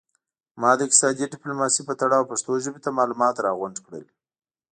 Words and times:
ما 0.61 0.71
د 0.77 0.79
اقتصادي 0.85 1.25
ډیپلوماسي 1.33 1.81
په 1.85 1.93
تړاو 2.01 2.29
پښتو 2.31 2.51
ژبې 2.63 2.79
ته 2.85 2.89
معلومات 2.99 3.35
را 3.45 3.51
غونډ 3.59 3.75
کړل 3.85 4.05